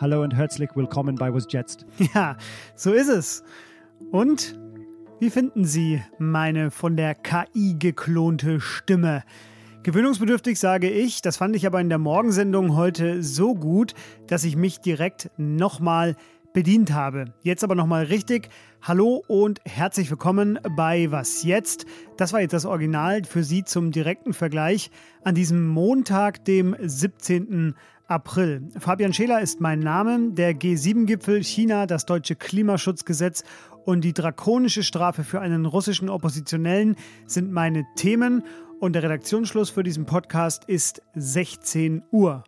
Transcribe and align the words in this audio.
Hallo 0.00 0.24
und 0.24 0.34
herzlich 0.34 0.70
willkommen 0.74 1.14
bei 1.14 1.32
Was 1.32 1.46
Jetzt. 1.50 1.86
Ja, 2.12 2.36
so 2.74 2.92
ist 2.92 3.06
es. 3.06 3.44
Und 4.10 4.58
wie 5.20 5.30
finden 5.30 5.64
Sie 5.64 6.02
meine 6.18 6.72
von 6.72 6.96
der 6.96 7.14
KI 7.14 7.76
geklonte 7.78 8.58
Stimme? 8.58 9.22
Gewöhnungsbedürftig 9.84 10.58
sage 10.58 10.90
ich, 10.90 11.22
das 11.22 11.36
fand 11.36 11.54
ich 11.54 11.64
aber 11.64 11.80
in 11.80 11.88
der 11.88 11.98
Morgensendung 11.98 12.74
heute 12.74 13.22
so 13.22 13.54
gut, 13.54 13.94
dass 14.26 14.42
ich 14.42 14.56
mich 14.56 14.80
direkt 14.80 15.30
nochmal 15.36 16.16
bedient 16.52 16.92
habe. 16.92 17.26
Jetzt 17.42 17.64
aber 17.64 17.74
nochmal 17.74 18.04
richtig. 18.04 18.48
Hallo 18.82 19.22
und 19.26 19.60
herzlich 19.64 20.10
willkommen 20.10 20.58
bei 20.76 21.10
Was 21.10 21.42
jetzt? 21.44 21.86
Das 22.16 22.32
war 22.32 22.40
jetzt 22.40 22.52
das 22.52 22.66
Original 22.66 23.24
für 23.24 23.44
Sie 23.44 23.64
zum 23.64 23.90
direkten 23.92 24.32
Vergleich 24.32 24.90
an 25.24 25.34
diesem 25.34 25.66
Montag, 25.66 26.44
dem 26.44 26.76
17. 26.80 27.74
April. 28.06 28.68
Fabian 28.78 29.12
Scheler 29.12 29.40
ist 29.40 29.60
mein 29.60 29.80
Name. 29.80 30.32
Der 30.32 30.54
G7-Gipfel, 30.54 31.42
China, 31.42 31.86
das 31.86 32.04
deutsche 32.06 32.36
Klimaschutzgesetz 32.36 33.44
und 33.84 34.02
die 34.02 34.12
drakonische 34.12 34.82
Strafe 34.82 35.24
für 35.24 35.40
einen 35.40 35.66
russischen 35.66 36.08
Oppositionellen 36.08 36.96
sind 37.26 37.50
meine 37.52 37.84
Themen. 37.96 38.44
Und 38.80 38.94
der 38.94 39.04
Redaktionsschluss 39.04 39.70
für 39.70 39.82
diesen 39.82 40.06
Podcast 40.06 40.64
ist 40.64 41.02
16 41.14 42.02
Uhr. 42.10 42.44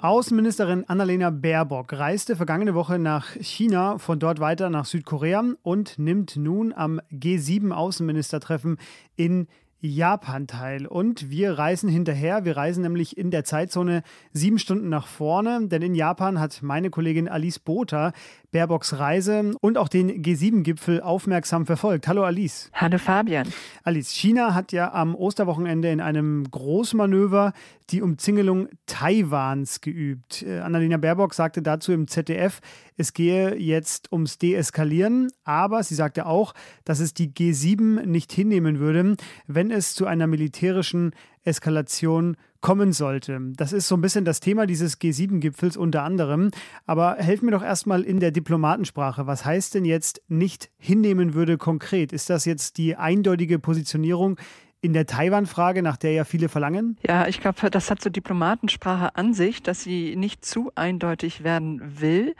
Außenministerin 0.00 0.84
Annalena 0.88 1.30
Baerbock 1.30 1.92
reiste 1.92 2.36
vergangene 2.36 2.74
Woche 2.74 3.00
nach 3.00 3.34
China, 3.40 3.98
von 3.98 4.20
dort 4.20 4.38
weiter 4.38 4.70
nach 4.70 4.84
Südkorea 4.84 5.42
und 5.62 5.98
nimmt 5.98 6.36
nun 6.36 6.72
am 6.72 7.00
G7-Außenministertreffen 7.10 8.78
in 9.16 9.48
Japan 9.80 10.46
teil. 10.46 10.86
Und 10.86 11.30
wir 11.30 11.58
reisen 11.58 11.88
hinterher. 11.88 12.44
Wir 12.44 12.56
reisen 12.56 12.82
nämlich 12.82 13.16
in 13.16 13.30
der 13.30 13.44
Zeitzone 13.44 14.02
sieben 14.32 14.58
Stunden 14.58 14.88
nach 14.88 15.06
vorne, 15.06 15.66
denn 15.66 15.82
in 15.82 15.94
Japan 15.94 16.38
hat 16.38 16.62
meine 16.62 16.90
Kollegin 16.90 17.28
Alice 17.28 17.58
Botha 17.58 18.12
Baerbocks 18.50 18.98
Reise 18.98 19.52
und 19.60 19.76
auch 19.76 19.88
den 19.88 20.22
G7-Gipfel 20.22 21.02
aufmerksam 21.02 21.66
verfolgt. 21.66 22.08
Hallo 22.08 22.24
Alice. 22.24 22.70
Hallo 22.72 22.96
Fabian. 22.96 23.46
Alice, 23.84 24.10
China 24.10 24.54
hat 24.54 24.72
ja 24.72 24.92
am 24.94 25.14
Osterwochenende 25.14 25.90
in 25.90 26.00
einem 26.00 26.50
Großmanöver 26.50 27.52
die 27.90 28.00
Umzingelung 28.00 28.68
Taiwans 28.86 29.82
geübt. 29.82 30.42
Äh, 30.42 30.60
Annalena 30.60 30.96
Baerbock 30.96 31.34
sagte 31.34 31.60
dazu 31.60 31.92
im 31.92 32.08
ZDF, 32.08 32.60
es 32.96 33.12
gehe 33.12 33.54
jetzt 33.56 34.12
ums 34.12 34.38
Deeskalieren, 34.38 35.28
aber 35.44 35.82
sie 35.82 35.94
sagte 35.94 36.24
auch, 36.24 36.54
dass 36.84 37.00
es 37.00 37.12
die 37.12 37.28
G7 37.28 38.06
nicht 38.06 38.32
hinnehmen 38.32 38.78
würde, 38.78 39.16
wenn 39.46 39.70
es 39.70 39.94
zu 39.94 40.06
einer 40.06 40.26
militärischen 40.26 41.12
Eskalation 41.44 42.36
kommen 42.60 42.92
sollte. 42.92 43.38
Das 43.56 43.72
ist 43.72 43.88
so 43.88 43.96
ein 43.96 44.00
bisschen 44.00 44.24
das 44.24 44.40
Thema 44.40 44.66
dieses 44.66 45.00
G7-Gipfels 45.00 45.76
unter 45.76 46.02
anderem. 46.02 46.50
Aber 46.86 47.16
helfen 47.16 47.46
mir 47.46 47.52
doch 47.52 47.62
erstmal 47.62 48.02
in 48.02 48.20
der 48.20 48.30
Diplomatensprache. 48.30 49.26
Was 49.26 49.44
heißt 49.44 49.74
denn 49.74 49.84
jetzt 49.84 50.22
nicht 50.28 50.70
hinnehmen 50.76 51.34
würde 51.34 51.56
konkret? 51.56 52.12
Ist 52.12 52.30
das 52.30 52.44
jetzt 52.44 52.78
die 52.78 52.96
eindeutige 52.96 53.58
Positionierung 53.58 54.38
in 54.80 54.92
der 54.92 55.06
Taiwan-Frage, 55.06 55.82
nach 55.82 55.96
der 55.96 56.12
ja 56.12 56.24
viele 56.24 56.48
verlangen? 56.48 56.96
Ja, 57.06 57.26
ich 57.26 57.40
glaube, 57.40 57.70
das 57.70 57.90
hat 57.90 58.00
so 58.00 58.10
Diplomatensprache 58.10 59.16
an 59.16 59.34
sich, 59.34 59.62
dass 59.62 59.82
sie 59.82 60.16
nicht 60.16 60.44
zu 60.44 60.72
eindeutig 60.74 61.44
werden 61.44 62.00
will. 62.00 62.34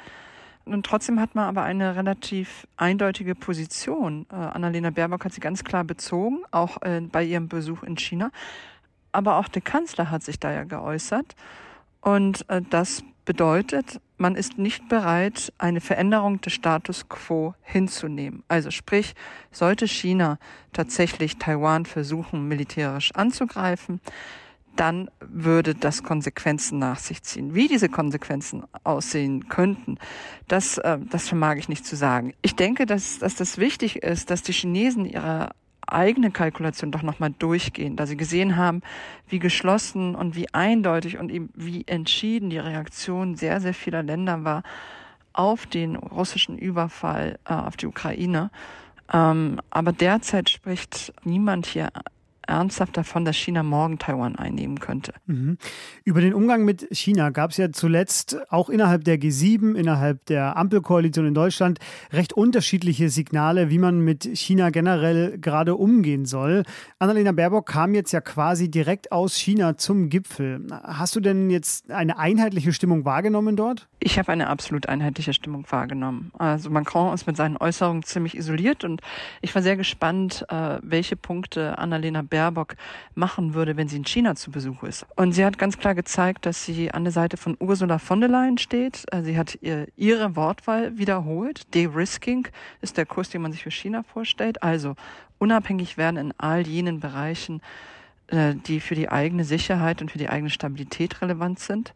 Und 0.64 0.84
trotzdem 0.84 1.19
hat 1.19 1.34
man 1.34 1.44
aber 1.44 1.62
eine 1.62 1.96
relativ 1.96 2.66
eindeutige 2.77 3.34
Position. 3.34 4.27
Äh, 4.30 4.36
Annalena 4.36 4.91
Baerbock 4.91 5.24
hat 5.24 5.33
sie 5.33 5.41
ganz 5.41 5.64
klar 5.64 5.83
bezogen, 5.84 6.41
auch 6.50 6.83
äh, 6.83 7.00
bei 7.00 7.24
ihrem 7.24 7.48
Besuch 7.48 7.83
in 7.83 7.96
China 7.96 8.30
aber 9.12 9.37
auch 9.37 9.48
der 9.48 9.62
Kanzler 9.62 10.11
hat 10.11 10.23
sich 10.23 10.39
da 10.39 10.53
ja 10.53 10.64
geäußert. 10.64 11.34
Und 12.01 12.48
äh, 12.48 12.62
das 12.69 13.03
bedeutet, 13.24 14.01
man 14.17 14.35
ist 14.35 14.58
nicht 14.58 14.89
bereit, 14.89 15.52
eine 15.58 15.80
Veränderung 15.80 16.41
des 16.41 16.55
Status 16.55 17.08
quo 17.08 17.55
hinzunehmen. 17.63 18.42
Also 18.48 18.70
sprich, 18.70 19.14
sollte 19.52 19.86
China 19.86 20.39
tatsächlich 20.73 21.36
Taiwan 21.36 21.85
versuchen, 21.85 22.48
militärisch 22.48 23.13
anzugreifen, 23.14 24.01
dann 24.77 25.11
würde 25.20 25.75
das 25.75 26.02
Konsequenzen 26.05 26.79
nach 26.79 26.98
sich 26.98 27.23
ziehen. 27.23 27.55
Wie 27.55 27.69
diese 27.69 27.89
Konsequenzen 27.89 28.64
aussehen 28.85 29.48
könnten, 29.48 29.98
das, 30.46 30.79
äh, 30.79 30.98
das 31.11 31.29
vermag 31.29 31.57
ich 31.57 31.69
nicht 31.69 31.85
zu 31.85 31.96
sagen. 31.96 32.33
Ich 32.42 32.57
denke, 32.57 32.86
dass, 32.86 33.19
dass 33.19 33.35
das 33.35 33.58
wichtig 33.58 34.02
ist, 34.02 34.30
dass 34.30 34.42
die 34.42 34.52
Chinesen 34.52 35.05
ihre 35.05 35.51
eigene 35.93 36.31
Kalkulation 36.31 36.91
doch 36.91 37.03
nochmal 37.03 37.35
durchgehen, 37.39 37.97
da 37.97 38.07
sie 38.07 38.17
gesehen 38.17 38.57
haben, 38.57 38.83
wie 39.29 39.39
geschlossen 39.39 40.15
und 40.15 40.35
wie 40.35 40.53
eindeutig 40.53 41.19
und 41.19 41.31
eben 41.31 41.51
wie 41.55 41.85
entschieden 41.87 42.51
die 42.51 42.59
Reaktion 42.59 43.37
sehr, 43.37 43.61
sehr 43.61 43.75
vieler 43.75 44.03
Länder 44.03 44.45
war 44.45 44.63
auf 45.33 45.67
den 45.67 45.97
russischen 45.97 46.59
Überfall 46.59 47.39
äh, 47.45 47.55
auf 47.55 47.77
die 47.77 47.87
Ukraine. 47.87 48.51
Ähm, 49.13 49.61
aber 49.71 49.93
derzeit 49.93 50.51
spricht 50.51 51.13
niemand 51.25 51.67
hier 51.67 51.91
ernsthaft 52.48 52.97
davon, 52.97 53.25
dass 53.25 53.36
China 53.36 53.63
morgen 53.63 53.98
Taiwan 53.98 54.36
einnehmen 54.36 54.81
könnte. 54.81 55.13
Mhm. 55.27 55.59
Über 56.05 56.20
den 56.20 56.35
Umgang 56.35 56.64
mit 56.64 56.89
China 56.91 57.31
gab 57.31 57.51
es 57.51 57.59
ja 57.59 57.70
zuletzt 57.70 58.39
auch 58.51 58.70
innerhalb 58.70 59.05
der 59.05 59.19
G7, 59.19 59.75
innerhalb 59.75 60.25
der 60.27 60.57
Ampelkoalition 60.57 61.27
in 61.27 61.35
Deutschland 61.35 61.79
recht 62.13 62.33
unterschiedliche 62.33 63.11
Signale, 63.11 63.70
wie 63.70 63.79
man 63.79 64.01
mit 64.01 64.25
China 64.35 64.70
generell 64.70 65.39
gerade 65.39 65.77
umgehen 65.77 66.25
soll. 66.25 66.63
Annalena 66.98 67.33
Baerbock 67.33 67.67
kam 67.67 67.95
jetzt 67.95 68.13
ja 68.13 68.20
quasi 68.20 68.70
direkt 68.70 69.13
aus 69.13 69.37
China 69.37 69.77
zum 69.77 70.08
Gipfel. 70.08 70.67
Hast 70.83 71.14
du 71.17 71.20
denn 71.20 71.51
jetzt 71.51 71.91
eine 71.91 72.19
einheitliche 72.19 72.73
Stimmung 72.73 73.05
wahrgenommen 73.05 73.57
dort? 73.57 73.89
Ich 74.01 74.19
habe 74.19 74.33
eine 74.33 74.48
absolut 74.48 74.89
einheitliche 74.89 75.33
Stimmung 75.35 75.67
wahrgenommen. 75.69 76.31
Also 76.39 76.70
Macron 76.70 77.13
ist 77.13 77.27
mit 77.27 77.37
seinen 77.37 77.57
Äußerungen 77.57 78.05
ziemlich 78.05 78.37
isoliert 78.37 78.85
und 78.85 79.03
ich 79.42 79.55
war 79.55 79.63
sehr 79.63 79.77
gespannt, 79.77 80.47
äh, 80.48 80.79
welche 80.83 81.17
Punkte 81.17 81.77
Annalena 81.79 82.23
Baerbock 82.23 82.38
Baerbock 82.39 82.77
machen 83.17 83.55
würde, 83.55 83.77
wenn 83.77 83.89
sie 83.89 83.97
in 83.97 84.05
China 84.05 84.37
zu 84.37 84.53
Besuch 84.53 84.85
ist. 84.85 85.05
Und 85.17 85.33
sie 85.33 85.45
hat 85.45 85.59
ganz 85.59 85.77
klar 85.77 85.97
gezeigt, 85.97 86.47
dass 86.47 86.65
sie 86.65 86.93
an 86.93 87.03
der 87.03 87.13
Seite 87.13 87.37
von 87.37 87.57
Ursula 87.59 87.99
von 87.99 88.21
der 88.21 88.29
Leyen 88.29 88.59
steht. 88.59 89.05
Äh, 89.11 89.23
sie 89.23 89.37
hat 89.37 89.59
ihre 89.61 90.37
Wortwahl 90.37 90.97
wiederholt. 90.99 91.75
De-risking 91.75 92.47
ist 92.81 92.97
der 92.97 93.07
Kurs, 93.07 93.31
den 93.31 93.43
man 93.43 93.53
sich 93.53 93.65
für 93.65 93.73
China 93.73 94.05
vorstellt. 94.05 94.63
Also 94.63 94.95
unabhängig 95.39 95.97
werden 95.99 96.17
in 96.17 96.35
all 96.39 96.67
jenen 96.67 97.01
Bereichen, 97.01 97.61
äh, 98.29 98.55
die 98.55 98.79
für 98.79 98.95
die 98.95 99.09
eigene 99.09 99.45
Sicherheit 99.45 100.01
und 100.01 100.13
für 100.13 100.19
die 100.19 100.29
eigene 100.29 100.51
Stabilität 100.51 101.20
relevant 101.20 101.59
sind. 101.59 101.93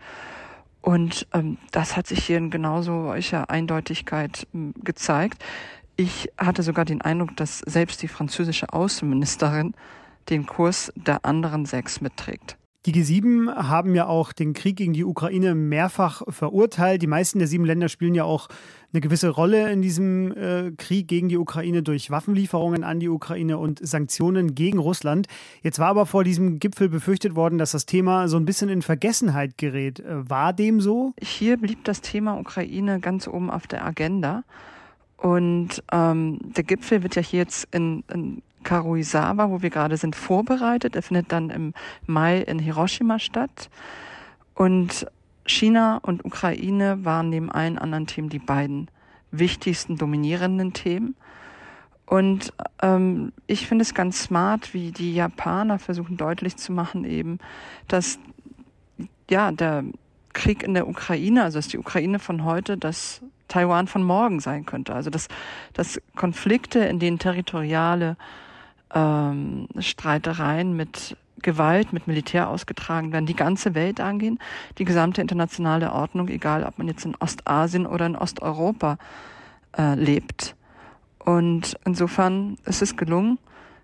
Und 0.80 1.28
ähm, 1.32 1.58
das 1.70 1.96
hat 1.96 2.08
sich 2.08 2.24
hier 2.26 2.38
in 2.38 2.50
genauso 2.50 3.04
solcher 3.04 3.48
Eindeutigkeit 3.48 4.48
ähm, 4.52 4.74
gezeigt. 4.82 5.44
Ich 5.96 6.30
hatte 6.38 6.62
sogar 6.62 6.84
den 6.84 7.00
Eindruck, 7.02 7.36
dass 7.36 7.60
selbst 7.60 8.02
die 8.02 8.08
französische 8.08 8.72
Außenministerin 8.72 9.74
den 10.30 10.46
Kurs 10.46 10.92
der 10.96 11.24
anderen 11.24 11.66
sechs 11.66 12.00
mitträgt. 12.00 12.56
Die 12.84 12.92
G7 12.92 13.54
haben 13.54 13.94
ja 13.94 14.06
auch 14.06 14.32
den 14.32 14.54
Krieg 14.54 14.74
gegen 14.74 14.92
die 14.92 15.04
Ukraine 15.04 15.54
mehrfach 15.54 16.22
verurteilt. 16.26 17.00
Die 17.00 17.06
meisten 17.06 17.38
der 17.38 17.46
sieben 17.46 17.64
Länder 17.64 17.88
spielen 17.88 18.16
ja 18.16 18.24
auch 18.24 18.48
eine 18.92 19.00
gewisse 19.00 19.28
Rolle 19.28 19.70
in 19.70 19.82
diesem 19.82 20.36
äh, 20.36 20.72
Krieg 20.72 21.06
gegen 21.06 21.28
die 21.28 21.38
Ukraine 21.38 21.84
durch 21.84 22.10
Waffenlieferungen 22.10 22.82
an 22.82 22.98
die 22.98 23.08
Ukraine 23.08 23.58
und 23.58 23.78
Sanktionen 23.86 24.56
gegen 24.56 24.78
Russland. 24.78 25.28
Jetzt 25.62 25.78
war 25.78 25.86
aber 25.88 26.06
vor 26.06 26.24
diesem 26.24 26.58
Gipfel 26.58 26.88
befürchtet 26.88 27.36
worden, 27.36 27.56
dass 27.56 27.70
das 27.70 27.86
Thema 27.86 28.26
so 28.26 28.36
ein 28.36 28.44
bisschen 28.44 28.68
in 28.68 28.82
Vergessenheit 28.82 29.58
gerät. 29.58 30.00
Äh, 30.00 30.28
war 30.28 30.52
dem 30.52 30.80
so? 30.80 31.14
Hier 31.22 31.58
blieb 31.58 31.84
das 31.84 32.00
Thema 32.00 32.36
Ukraine 32.36 32.98
ganz 32.98 33.28
oben 33.28 33.48
auf 33.48 33.68
der 33.68 33.84
Agenda. 33.86 34.42
Und 35.18 35.84
ähm, 35.92 36.40
der 36.56 36.64
Gipfel 36.64 37.04
wird 37.04 37.14
ja 37.14 37.22
hier 37.22 37.38
jetzt 37.38 37.68
in, 37.72 38.02
in 38.12 38.42
Karuizawa, 38.62 39.50
wo 39.50 39.62
wir 39.62 39.70
gerade 39.70 39.96
sind, 39.96 40.16
vorbereitet. 40.16 40.96
Er 40.96 41.02
findet 41.02 41.32
dann 41.32 41.50
im 41.50 41.74
Mai 42.06 42.38
in 42.38 42.58
Hiroshima 42.58 43.18
statt. 43.18 43.70
Und 44.54 45.06
China 45.46 45.98
und 46.02 46.24
Ukraine 46.24 47.04
waren 47.04 47.30
neben 47.30 47.50
allen 47.50 47.78
anderen 47.78 48.06
Themen 48.06 48.28
die 48.28 48.38
beiden 48.38 48.88
wichtigsten 49.30 49.96
dominierenden 49.96 50.72
Themen. 50.72 51.16
Und 52.06 52.52
ähm, 52.82 53.32
ich 53.46 53.66
finde 53.66 53.82
es 53.82 53.94
ganz 53.94 54.22
smart, 54.22 54.74
wie 54.74 54.92
die 54.92 55.14
Japaner 55.14 55.78
versuchen 55.78 56.16
deutlich 56.16 56.56
zu 56.56 56.72
machen, 56.72 57.04
eben, 57.04 57.38
dass 57.88 58.18
ja 59.30 59.50
der 59.50 59.84
Krieg 60.34 60.62
in 60.62 60.74
der 60.74 60.88
Ukraine, 60.88 61.44
also 61.44 61.58
dass 61.58 61.68
die 61.68 61.78
Ukraine 61.78 62.18
von 62.18 62.44
heute 62.44 62.76
das 62.76 63.22
Taiwan 63.48 63.86
von 63.86 64.02
morgen 64.02 64.40
sein 64.40 64.66
könnte. 64.66 64.94
Also 64.94 65.10
dass, 65.10 65.28
dass 65.72 66.00
Konflikte, 66.16 66.80
in 66.80 66.98
denen 66.98 67.18
territoriale 67.18 68.16
ähm, 68.94 69.68
Streitereien 69.78 70.76
mit 70.76 71.16
Gewalt, 71.42 71.92
mit 71.92 72.06
Militär 72.06 72.48
ausgetragen 72.48 73.12
werden, 73.12 73.26
die 73.26 73.36
ganze 73.36 73.74
Welt 73.74 74.00
angehen, 74.00 74.38
die 74.78 74.84
gesamte 74.84 75.20
internationale 75.20 75.92
Ordnung, 75.92 76.28
egal 76.28 76.64
ob 76.64 76.78
man 76.78 76.88
jetzt 76.88 77.04
in 77.04 77.16
Ostasien 77.16 77.86
oder 77.86 78.06
in 78.06 78.16
Osteuropa 78.16 78.98
äh, 79.76 79.94
lebt. 79.94 80.54
Und 81.18 81.76
insofern 81.84 82.56
ist 82.64 82.82
es 82.82 82.96
gelungen, 82.96 83.38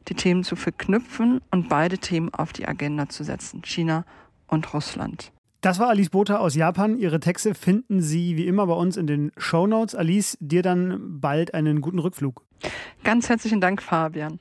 die 0.08 0.14
Themen 0.14 0.44
zu 0.44 0.56
verknüpfen 0.56 1.40
und 1.50 1.68
beide 1.68 1.98
Themen 1.98 2.32
auf 2.32 2.52
die 2.52 2.66
Agenda 2.66 3.08
zu 3.08 3.24
setzen, 3.24 3.62
China 3.62 4.04
und 4.46 4.72
Russland. 4.72 5.32
Das 5.60 5.80
war 5.80 5.88
Alice 5.88 6.10
Botha 6.10 6.36
aus 6.36 6.54
Japan. 6.54 6.96
Ihre 6.98 7.18
Texte 7.18 7.52
finden 7.54 8.00
Sie 8.00 8.36
wie 8.36 8.46
immer 8.46 8.66
bei 8.66 8.74
uns 8.74 8.96
in 8.96 9.08
den 9.08 9.32
Show 9.36 9.66
Notes. 9.66 9.94
Alice, 9.94 10.38
dir 10.40 10.62
dann 10.62 11.20
bald 11.20 11.52
einen 11.52 11.80
guten 11.80 11.98
Rückflug. 11.98 12.44
Ganz 13.02 13.28
herzlichen 13.28 13.60
Dank, 13.60 13.82
Fabian. 13.82 14.38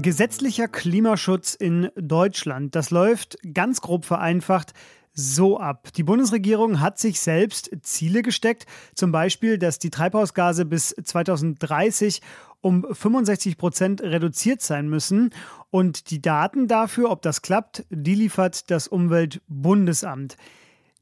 Gesetzlicher 0.00 0.68
Klimaschutz 0.68 1.54
in 1.54 1.90
Deutschland. 1.96 2.76
Das 2.76 2.90
läuft 2.90 3.36
ganz 3.52 3.80
grob 3.80 4.04
vereinfacht 4.04 4.72
so 5.12 5.58
ab. 5.58 5.88
Die 5.96 6.04
Bundesregierung 6.04 6.80
hat 6.80 7.00
sich 7.00 7.18
selbst 7.18 7.70
Ziele 7.82 8.22
gesteckt, 8.22 8.66
zum 8.94 9.10
Beispiel, 9.10 9.58
dass 9.58 9.80
die 9.80 9.90
Treibhausgase 9.90 10.64
bis 10.64 10.94
2030 11.02 12.22
um 12.60 12.86
65 12.88 13.58
Prozent 13.58 14.00
reduziert 14.00 14.62
sein 14.62 14.88
müssen. 14.88 15.30
Und 15.70 16.10
die 16.10 16.22
Daten 16.22 16.68
dafür, 16.68 17.10
ob 17.10 17.22
das 17.22 17.42
klappt, 17.42 17.84
die 17.90 18.14
liefert 18.14 18.70
das 18.70 18.86
Umweltbundesamt. 18.86 20.36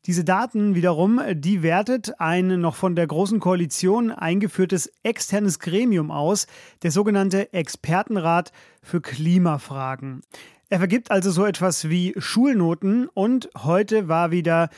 Diese 0.07 0.23
Daten 0.23 0.77
wiederum, 0.77 1.21
die 1.35 1.65
wertet 1.65 2.21
ein 2.21 2.61
noch 2.61 2.77
von 2.77 2.95
der 2.95 3.09
Großen 3.09 3.41
Koalition 3.41 4.13
eingeführtes 4.13 4.93
externes 5.03 5.59
Gremium 5.59 6.13
aus, 6.13 6.47
der 6.85 6.93
sogenannte 6.93 7.53
Expertenrat 7.53 8.53
für 8.83 9.01
Klimafragen. 9.01 10.23
Er 10.69 10.79
vergibt 10.79 11.11
also 11.11 11.33
so 11.33 11.45
etwas 11.45 11.91
wie 11.91 12.15
Schulnoten 12.19 13.09
und 13.15 13.51
heute 13.65 14.07
war 14.07 14.31
wieder 14.31 14.71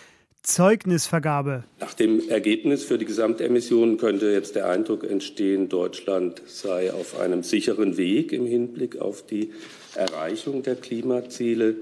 Zeugnisvergabe. 0.43 1.65
Nach 1.79 1.93
dem 1.93 2.27
Ergebnis 2.31 2.85
für 2.85 2.97
die 2.97 3.05
Gesamtemissionen 3.05 3.99
könnte 3.99 4.33
jetzt 4.33 4.55
der 4.55 4.71
Eindruck 4.71 5.05
entstehen, 5.05 5.69
Deutschland 5.69 6.41
sei 6.47 6.91
auf 6.91 7.21
einem 7.21 7.43
sicheren 7.43 7.99
Weg 7.99 8.33
im 8.33 8.47
Hinblick 8.47 8.97
auf 8.97 9.27
die 9.27 9.53
Erreichung 9.95 10.63
der 10.63 10.77
Klimaziele. 10.77 11.77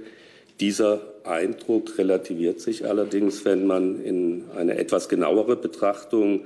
Dieser 0.60 1.00
Eindruck 1.24 1.98
relativiert 1.98 2.60
sich 2.60 2.86
allerdings, 2.86 3.44
wenn 3.44 3.66
man 3.66 4.02
in 4.02 4.44
eine 4.56 4.78
etwas 4.78 5.08
genauere 5.08 5.56
Betrachtung 5.56 6.44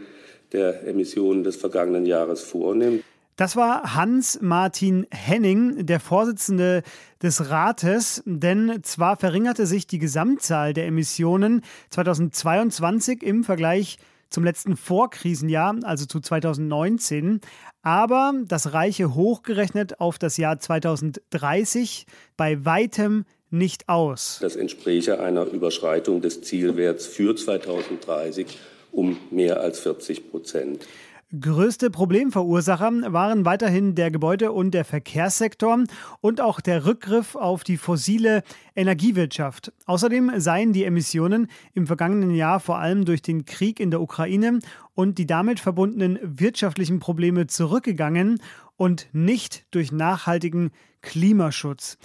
der 0.53 0.87
Emissionen 0.87 1.45
des 1.45 1.57
vergangenen 1.57 2.07
Jahres 2.07 2.41
vornimmt. 2.41 3.05
Das 3.37 3.57
war 3.57 3.95
Hans-Martin 3.95 5.07
Henning, 5.11 5.87
der 5.87 6.01
Vorsitzende 6.01 6.83
des 7.23 7.49
Rates, 7.49 8.23
denn 8.27 8.81
zwar 8.83 9.17
verringerte 9.17 9.65
sich 9.65 9.87
die 9.87 9.99
Gesamtzahl 9.99 10.75
der 10.75 10.87
Emissionen 10.87 11.63
2022 11.91 13.23
im 13.23 13.45
Vergleich 13.45 13.99
zum 14.29 14.45
letzten 14.45 14.77
Vorkrisenjahr, 14.77 15.77
also 15.85 16.05
zu 16.05 16.21
2019, 16.21 17.41
aber 17.83 18.35
das 18.47 18.75
reiche 18.75 19.15
hochgerechnet 19.15 20.01
auf 20.01 20.19
das 20.19 20.37
Jahr 20.37 20.59
2030 20.59 22.07
bei 22.37 22.65
weitem 22.65 23.25
nicht 23.51 23.89
aus. 23.89 24.39
Das 24.41 24.57
entspräche 24.57 25.21
einer 25.21 25.45
Überschreitung 25.45 26.21
des 26.21 26.43
Zielwerts 26.43 27.07
für 27.07 27.35
2030 27.35 28.47
um 28.93 29.17
mehr 29.31 29.61
als 29.61 29.81
40 29.81 30.31
Prozent. 30.31 30.87
Größte 31.39 31.91
Problemverursacher 31.91 32.91
waren 33.13 33.45
weiterhin 33.45 33.95
der 33.95 34.11
Gebäude- 34.11 34.51
und 34.51 34.73
der 34.73 34.85
Verkehrssektor 34.85 35.85
und 36.21 36.41
auch 36.41 36.61
der 36.61 36.87
Rückgriff 36.87 37.37
auf 37.37 37.63
die 37.63 37.77
fossile 37.77 38.43
Energiewirtschaft. 38.75 39.73
Außerdem 39.87 40.33
seien 40.41 40.73
die 40.73 40.83
Emissionen 40.83 41.47
im 41.73 41.87
vergangenen 41.87 42.35
Jahr 42.35 42.59
vor 42.59 42.79
allem 42.79 43.05
durch 43.05 43.23
den 43.23 43.45
Krieg 43.45 43.79
in 43.79 43.93
der 43.93 44.01
Ukraine 44.01 44.59
und 44.97 45.19
die 45.19 45.27
damit 45.27 45.61
verbundenen 45.61 46.19
wirtschaftlichen 46.21 46.99
Probleme 46.99 47.47
zurückgegangen 47.47 48.43
und 48.77 49.07
nicht 49.13 49.67
durch 49.71 49.93
nachhaltigen 49.93 50.73
Klimaschutz. 51.01 51.97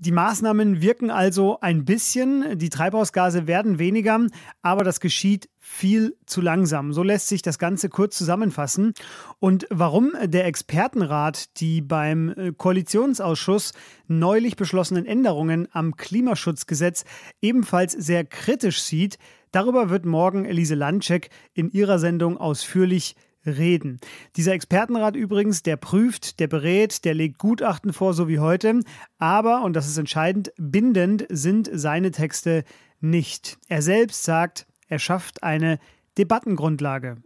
Die 0.00 0.12
Maßnahmen 0.12 0.80
wirken 0.80 1.10
also 1.10 1.58
ein 1.60 1.84
bisschen, 1.84 2.56
die 2.56 2.68
Treibhausgase 2.68 3.48
werden 3.48 3.80
weniger, 3.80 4.20
aber 4.62 4.84
das 4.84 5.00
geschieht 5.00 5.48
viel 5.58 6.16
zu 6.24 6.40
langsam. 6.40 6.92
So 6.92 7.02
lässt 7.02 7.26
sich 7.26 7.42
das 7.42 7.58
Ganze 7.58 7.88
kurz 7.88 8.16
zusammenfassen. 8.16 8.94
Und 9.40 9.66
warum 9.70 10.12
der 10.22 10.46
Expertenrat 10.46 11.58
die 11.58 11.80
beim 11.80 12.28
äh, 12.28 12.52
Koalitionsausschuss 12.52 13.72
neulich 14.06 14.54
beschlossenen 14.54 15.04
Änderungen 15.04 15.66
am 15.72 15.96
Klimaschutzgesetz 15.96 17.04
ebenfalls 17.42 17.90
sehr 17.90 18.24
kritisch 18.24 18.82
sieht, 18.82 19.18
darüber 19.50 19.90
wird 19.90 20.06
morgen 20.06 20.44
Elise 20.44 20.76
Landcheck 20.76 21.28
in 21.54 21.72
ihrer 21.72 21.98
Sendung 21.98 22.36
ausführlich 22.38 23.16
reden. 23.56 24.00
Dieser 24.36 24.52
Expertenrat 24.52 25.16
übrigens, 25.16 25.62
der 25.62 25.76
prüft, 25.76 26.40
der 26.40 26.46
berät, 26.46 27.04
der 27.04 27.14
legt 27.14 27.38
Gutachten 27.38 27.92
vor, 27.92 28.14
so 28.14 28.28
wie 28.28 28.38
heute. 28.38 28.80
Aber, 29.18 29.62
und 29.62 29.74
das 29.74 29.86
ist 29.86 29.98
entscheidend, 29.98 30.52
bindend 30.56 31.26
sind 31.30 31.70
seine 31.72 32.10
Texte 32.10 32.64
nicht. 33.00 33.58
Er 33.68 33.82
selbst 33.82 34.24
sagt, 34.24 34.66
er 34.88 34.98
schafft 34.98 35.42
eine 35.42 35.78
Debattengrundlage. 36.16 37.16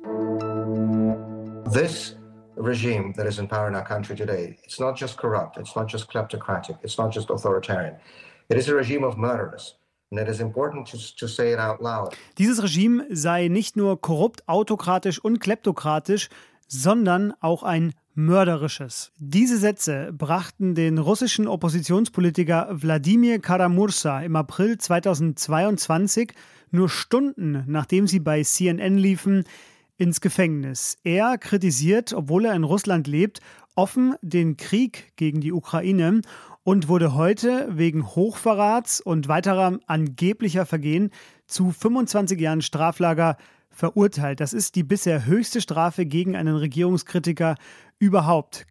This 1.73 2.17
regime 2.57 3.15
that 3.17 3.27
is 3.27 3.39
in 3.39 3.49
power 3.49 3.69
in 3.69 3.75
our 3.75 3.85
country 3.85 4.15
today, 4.15 4.59
it's 4.65 4.79
not 4.79 4.99
just 4.99 5.17
corrupt, 5.17 5.57
it's 5.57 5.75
not 5.75 5.91
just 5.91 6.11
kleptocratic, 6.11 6.77
it's 6.83 6.99
not 6.99 7.13
just 7.15 7.31
authoritarian. 7.31 7.97
It 8.49 8.59
is 8.59 8.69
a 8.69 8.75
regime 8.75 9.05
of 9.05 9.17
murderers. 9.17 9.77
Dieses 12.39 12.63
Regime 12.63 13.07
sei 13.11 13.49
nicht 13.49 13.77
nur 13.77 14.01
korrupt, 14.01 14.49
autokratisch 14.49 15.19
und 15.19 15.41
kleptokratisch, 15.41 16.29
sondern 16.69 17.33
auch 17.41 17.63
ein 17.63 17.95
mörderisches. 18.15 19.13
Diese 19.19 19.57
Sätze 19.57 20.13
brachten 20.13 20.75
den 20.75 20.99
russischen 20.99 21.49
Oppositionspolitiker 21.49 22.69
Wladimir 22.71 23.39
Karamursa 23.39 24.21
im 24.21 24.37
April 24.37 24.77
2022, 24.79 26.33
nur 26.71 26.89
Stunden 26.89 27.65
nachdem 27.67 28.07
sie 28.07 28.21
bei 28.21 28.43
CNN 28.43 28.99
liefen, 28.99 29.45
ins 29.97 30.21
Gefängnis. 30.21 30.99
Er 31.05 31.39
kritisiert, 31.39 32.13
obwohl 32.13 32.47
er 32.47 32.55
in 32.55 32.65
Russland 32.65 33.07
lebt, 33.07 33.41
offen 33.75 34.17
den 34.21 34.57
Krieg 34.57 35.13
gegen 35.17 35.41
die 35.41 35.53
Ukraine 35.53 36.23
und 36.65 36.89
wurde 36.89 37.15
heute 37.15 37.69
wegen 37.71 38.07
Hochverrats 38.07 39.01
und 39.01 39.29
weiterer 39.29 39.79
angeblicher 39.87 40.67
Vergehen 40.67 41.11
zu 41.47 41.71
25 41.71 42.41
Jahren 42.41 42.63
Straflager 42.63 43.37
verurteilt. 43.71 44.41
Das 44.41 44.53
ist 44.53 44.77
die 44.77 44.85
bisher 44.85 45.27
höchste 45.27 45.61
Strafe 45.61 46.07
gegen 46.07 46.37
einen 46.37 46.57
Regierungskritiker 46.57 47.57
überhaupt. 47.99 48.67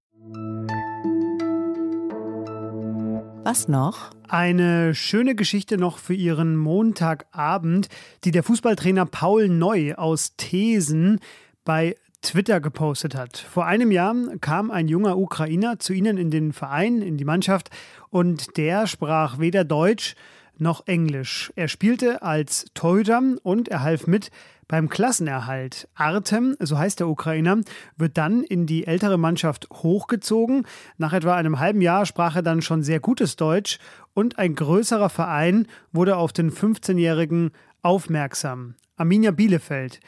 Was 3.43 3.67
noch? 3.67 4.11
Eine 4.29 4.93
schöne 4.93 5.33
Geschichte 5.35 5.77
noch 5.77 5.97
für 5.97 6.13
Ihren 6.13 6.55
Montagabend, 6.55 7.89
die 8.23 8.31
der 8.31 8.43
Fußballtrainer 8.43 9.07
Paul 9.07 9.49
Neu 9.49 9.95
aus 9.95 10.35
Thesen 10.37 11.19
bei 11.65 11.95
Twitter 12.21 12.59
gepostet 12.59 13.15
hat. 13.15 13.37
Vor 13.37 13.65
einem 13.65 13.91
Jahr 13.91 14.15
kam 14.41 14.71
ein 14.71 14.87
junger 14.87 15.17
Ukrainer 15.17 15.79
zu 15.79 15.93
ihnen 15.93 16.17
in 16.17 16.31
den 16.31 16.53
Verein, 16.53 17.01
in 17.01 17.17
die 17.17 17.25
Mannschaft 17.25 17.69
und 18.09 18.57
der 18.57 18.87
sprach 18.87 19.39
weder 19.39 19.63
Deutsch 19.63 20.15
noch 20.57 20.87
Englisch. 20.87 21.51
Er 21.55 21.67
spielte 21.67 22.21
als 22.21 22.65
Torhüter 22.73 23.21
und 23.43 23.69
er 23.69 23.81
half 23.81 24.07
mit 24.07 24.29
beim 24.67 24.87
Klassenerhalt. 24.87 25.89
Artem, 25.95 26.55
so 26.59 26.77
heißt 26.77 27.01
der 27.01 27.09
Ukrainer, 27.09 27.59
wird 27.97 28.17
dann 28.17 28.41
in 28.43 28.67
die 28.67 28.87
ältere 28.87 29.17
Mannschaft 29.17 29.67
hochgezogen. 29.69 30.65
Nach 30.97 31.11
etwa 31.11 31.35
einem 31.35 31.59
halben 31.59 31.81
Jahr 31.81 32.05
sprach 32.05 32.37
er 32.37 32.41
dann 32.41 32.61
schon 32.61 32.81
sehr 32.81 33.01
gutes 33.01 33.35
Deutsch 33.35 33.79
und 34.13 34.39
ein 34.39 34.55
größerer 34.55 35.09
Verein 35.09 35.67
wurde 35.91 36.15
auf 36.15 36.31
den 36.31 36.51
15-Jährigen 36.51 37.51
aufmerksam. 37.81 38.75
Arminia 38.95 39.31
Bielefeld. 39.31 39.99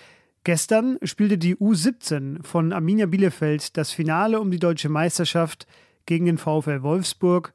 Gestern 0.44 0.98
spielte 1.04 1.38
die 1.38 1.56
U17 1.56 2.44
von 2.44 2.74
Arminia 2.74 3.06
Bielefeld 3.06 3.78
das 3.78 3.92
Finale 3.92 4.42
um 4.42 4.52
die 4.52 4.60
deutsche 4.60 4.90
Meisterschaft 4.90 5.68
gegen 6.06 6.26
den 6.26 6.38
VfL 6.38 6.82
Wolfsburg. 6.82 7.54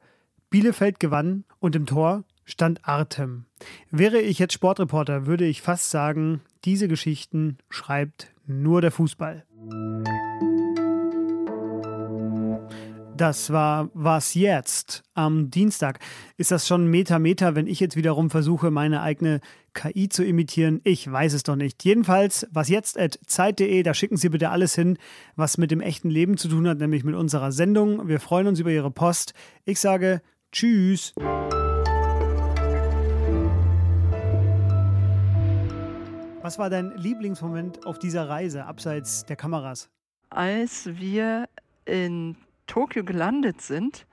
Bielefeld 0.49 0.99
gewann 0.99 1.43
und 1.59 1.75
im 1.75 1.85
Tor 1.85 2.23
stand 2.45 2.83
Artem. 2.85 3.45
Wäre 3.91 4.19
ich 4.19 4.39
jetzt 4.39 4.53
Sportreporter, 4.53 5.27
würde 5.27 5.45
ich 5.45 5.61
fast 5.61 5.91
sagen, 5.91 6.41
diese 6.65 6.87
Geschichten 6.87 7.59
schreibt 7.69 8.33
nur 8.47 8.81
der 8.81 8.91
Fußball. 8.91 9.45
Das 13.19 13.51
war 13.51 13.89
Was 13.93 14.33
jetzt 14.33 15.03
am 15.13 15.51
Dienstag. 15.51 15.99
Ist 16.37 16.51
das 16.51 16.65
schon 16.65 16.87
Meta, 16.87 17.19
wenn 17.53 17.67
ich 17.67 17.81
jetzt 17.81 17.97
wiederum 17.97 18.29
versuche, 18.29 18.71
meine 18.71 19.01
eigene 19.01 19.41
KI 19.73 20.07
zu 20.07 20.23
imitieren? 20.23 20.79
Ich 20.85 21.11
weiß 21.11 21.33
es 21.33 21.43
doch 21.43 21.57
nicht. 21.57 21.83
Jedenfalls, 21.83 22.47
was 22.49 22.69
jetzt 22.69 22.97
at 22.97 23.19
Zeit.de, 23.25 23.83
da 23.83 23.93
schicken 23.93 24.15
Sie 24.15 24.29
bitte 24.29 24.51
alles 24.51 24.73
hin, 24.73 24.97
was 25.35 25.57
mit 25.57 25.69
dem 25.69 25.81
echten 25.81 26.09
Leben 26.09 26.37
zu 26.37 26.47
tun 26.47 26.65
hat, 26.65 26.77
nämlich 26.77 27.03
mit 27.03 27.15
unserer 27.15 27.51
Sendung. 27.51 28.07
Wir 28.07 28.21
freuen 28.21 28.47
uns 28.47 28.61
über 28.61 28.71
Ihre 28.71 28.89
Post. 28.89 29.33
Ich 29.65 29.81
sage 29.81 30.21
Tschüss. 30.53 31.13
Was 36.41 36.57
war 36.57 36.69
dein 36.69 36.95
Lieblingsmoment 36.95 37.85
auf 37.85 37.99
dieser 37.99 38.29
Reise, 38.29 38.63
abseits 38.63 39.25
der 39.25 39.35
Kameras? 39.35 39.89
als 40.29 40.85
wir 40.85 41.49
in 41.85 42.35
Tokio 42.69 43.03
gelandet 43.03 43.61
sind 43.61 44.05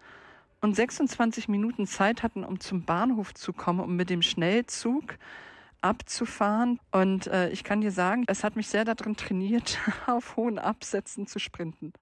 und 0.61 0.75
26 0.75 1.49
Minuten 1.49 1.87
Zeit 1.87 2.23
hatten, 2.23 2.43
um 2.43 2.59
zum 2.59 2.85
Bahnhof 2.85 3.35
zu 3.35 3.53
kommen, 3.53 3.81
um 3.81 3.95
mit 3.95 4.11
dem 4.11 4.23
Schnellzug 4.23 5.19
abzufahren. 5.83 6.81
Und 6.91 7.27
äh, 7.29 7.51
ich 7.51 7.65
kann 7.65 7.83
dir 7.83 7.93
sagen, 7.93 8.25
es 8.27 8.43
hat 8.43 8.57
mich 8.57 8.69
sehr 8.69 8.85
darin 8.85 9.17
trainiert, 9.17 9.79
auf 10.07 10.37
hohen 10.37 10.59
Absätzen 10.59 11.27
zu 11.27 11.39
sprinten. 11.39 11.93